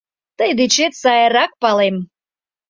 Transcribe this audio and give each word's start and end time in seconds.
Тый 0.37 0.51
дечет 0.59 0.93
сайрак 1.01 1.51
палем. 1.61 1.95